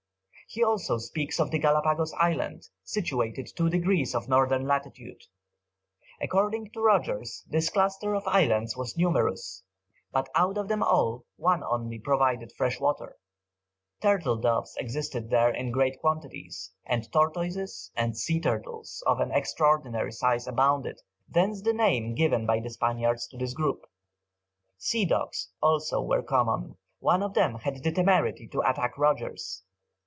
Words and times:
He 0.53 0.65
also 0.65 0.97
speaks 0.97 1.39
of 1.39 1.49
the 1.49 1.59
Galapagos 1.59 2.13
Island, 2.17 2.67
situated 2.83 3.49
two 3.55 3.69
degrees 3.69 4.13
of 4.13 4.27
northern 4.27 4.67
latitude. 4.67 5.21
According 6.19 6.71
to 6.71 6.81
Rogers, 6.81 7.45
this 7.49 7.69
cluster 7.69 8.13
of 8.15 8.27
islands 8.27 8.75
was 8.75 8.97
numerous, 8.97 9.63
but 10.11 10.27
out 10.35 10.57
of 10.57 10.67
them 10.67 10.83
all 10.83 11.23
one 11.37 11.63
only 11.63 11.99
provided 11.99 12.51
fresh 12.51 12.81
water. 12.81 13.15
Turtle 14.01 14.35
doves 14.35 14.75
existed 14.75 15.29
there 15.29 15.51
in 15.53 15.71
great 15.71 16.01
quantities, 16.01 16.73
and 16.85 17.09
tortoises, 17.13 17.89
and 17.95 18.17
sea 18.17 18.41
turtles, 18.41 19.01
of 19.07 19.21
an 19.21 19.31
extraordinary 19.31 20.11
size 20.11 20.47
abounded, 20.47 20.99
thence 21.29 21.61
the 21.61 21.71
name 21.71 22.13
given 22.13 22.45
by 22.45 22.59
the 22.59 22.69
Spaniards 22.71 23.25
to 23.27 23.37
this 23.37 23.53
group. 23.53 23.85
Sea 24.77 25.05
dogs 25.05 25.47
also 25.63 26.01
were 26.01 26.21
common, 26.23 26.75
one 26.99 27.23
of 27.23 27.35
them 27.35 27.55
had 27.55 27.81
the 27.83 27.91
temerity 27.93 28.49
to 28.49 28.59
attack 28.69 28.97
Rogers. 28.97 29.63